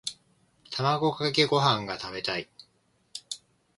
[0.71, 2.49] 卵かけご飯が食べたい。